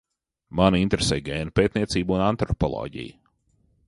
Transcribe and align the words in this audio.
Mani 0.59 0.79
interesē 0.85 1.19
gēnu 1.27 1.53
pētniecība 1.59 2.15
un 2.17 2.25
antropoloģija. 2.31 3.13